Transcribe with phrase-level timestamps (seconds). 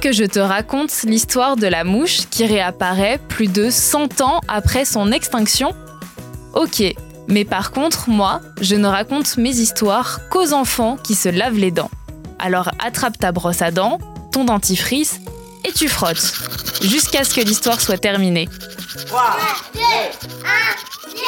[0.00, 4.86] Que je te raconte l'histoire de la mouche qui réapparaît plus de 100 ans après
[4.86, 5.74] son extinction
[6.54, 6.82] Ok,
[7.28, 11.70] mais par contre, moi, je ne raconte mes histoires qu'aux enfants qui se lavent les
[11.70, 11.90] dents.
[12.38, 13.98] Alors attrape ta brosse à dents,
[14.32, 15.20] ton dentifrice,
[15.64, 16.32] et tu frottes,
[16.82, 18.48] jusqu'à ce que l'histoire soit terminée.
[19.06, 19.22] 3,
[19.74, 19.84] 2, 1,
[21.10, 21.20] 0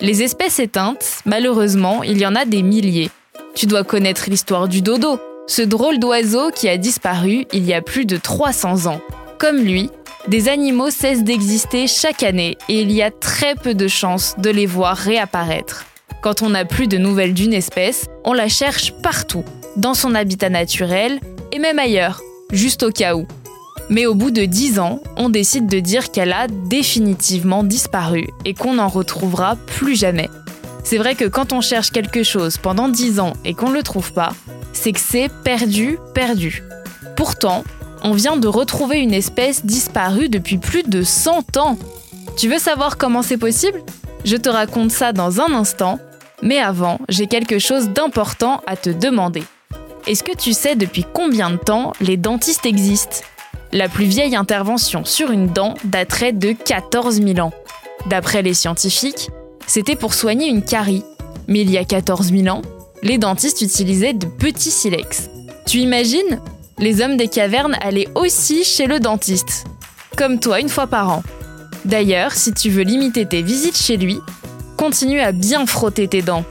[0.00, 3.10] Les espèces éteintes, malheureusement, il y en a des milliers.
[3.54, 7.82] Tu dois connaître l'histoire du dodo, ce drôle d'oiseau qui a disparu il y a
[7.82, 9.00] plus de 300 ans.
[9.38, 9.90] Comme lui,
[10.28, 14.50] des animaux cessent d'exister chaque année et il y a très peu de chances de
[14.50, 15.84] les voir réapparaître.
[16.22, 19.44] Quand on n'a plus de nouvelles d'une espèce, on la cherche partout,
[19.76, 21.18] dans son habitat naturel
[21.50, 23.26] et même ailleurs, juste au cas où.
[23.90, 28.54] Mais au bout de 10 ans, on décide de dire qu'elle a définitivement disparu et
[28.54, 30.30] qu'on n'en retrouvera plus jamais.
[30.84, 33.82] C'est vrai que quand on cherche quelque chose pendant 10 ans et qu'on ne le
[33.82, 34.32] trouve pas,
[34.72, 36.62] c'est que c'est perdu, perdu.
[37.16, 37.64] Pourtant,
[38.02, 41.78] on vient de retrouver une espèce disparue depuis plus de 100 ans.
[42.36, 43.82] Tu veux savoir comment c'est possible?
[44.24, 45.98] Je te raconte ça dans un instant,
[46.42, 49.44] mais avant, j'ai quelque chose d'important à te demander.
[50.06, 53.18] Est-ce que tu sais depuis combien de temps les dentistes existent?
[53.72, 57.52] La plus vieille intervention sur une dent daterait de 14 000 ans.
[58.06, 59.30] D'après les scientifiques,
[59.66, 61.04] c'était pour soigner une carie.
[61.46, 62.62] Mais il y a 14 000 ans,
[63.02, 65.28] les dentistes utilisaient de petits silex.
[65.66, 66.40] Tu imagines?
[66.78, 69.64] Les hommes des cavernes allaient aussi chez le dentiste.
[70.16, 71.22] Comme toi, une fois par an.
[71.84, 74.18] D'ailleurs, si tu veux limiter tes visites chez lui,
[74.76, 76.44] continue à bien frotter tes dents.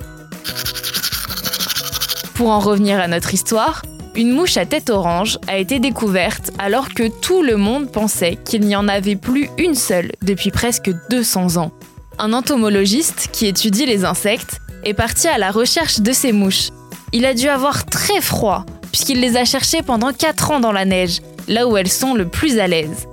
[2.33, 3.81] Pour en revenir à notre histoire,
[4.15, 8.61] une mouche à tête orange a été découverte alors que tout le monde pensait qu'il
[8.61, 11.71] n'y en avait plus une seule depuis presque 200 ans.
[12.19, 16.69] Un entomologiste qui étudie les insectes est parti à la recherche de ces mouches.
[17.13, 20.85] Il a dû avoir très froid, puisqu'il les a cherchées pendant 4 ans dans la
[20.85, 23.07] neige, là où elles sont le plus à l'aise.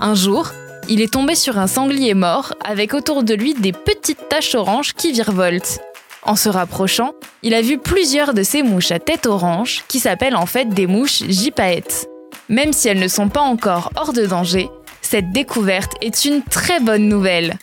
[0.00, 0.50] Un jour,
[0.88, 4.92] il est tombé sur un sanglier mort, avec autour de lui des petites taches oranges
[4.92, 5.80] qui virevoltent.
[6.22, 7.12] En se rapprochant,
[7.42, 10.86] il a vu plusieurs de ces mouches à tête orange, qui s'appellent en fait des
[10.86, 12.08] mouches gypaètes.
[12.48, 14.68] Même si elles ne sont pas encore hors de danger,
[15.02, 17.58] cette découverte est une très bonne nouvelle.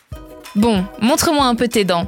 [0.56, 2.08] Bon, montre-moi un peu tes dents.